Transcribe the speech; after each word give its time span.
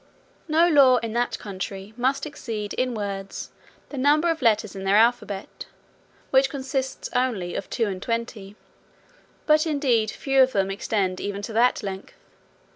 No 0.47 0.67
law 0.67 0.97
in 0.97 1.13
that 1.13 1.37
country 1.37 1.93
must 1.95 2.25
exceed 2.25 2.73
in 2.73 2.95
words 2.95 3.51
the 3.89 3.99
number 3.99 4.31
of 4.31 4.41
letters 4.41 4.75
in 4.75 4.83
their 4.83 4.95
alphabet, 4.95 5.67
which 6.31 6.49
consists 6.49 7.07
only 7.13 7.53
of 7.53 7.69
two 7.69 7.85
and 7.85 8.01
twenty. 8.01 8.55
But 9.45 9.67
indeed 9.67 10.09
few 10.09 10.41
of 10.41 10.53
them 10.53 10.71
extend 10.71 11.19
even 11.21 11.43
to 11.43 11.53
that 11.53 11.83
length. 11.83 12.15